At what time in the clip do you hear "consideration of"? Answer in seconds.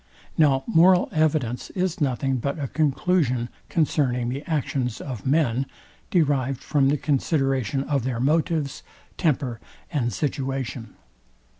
6.97-8.03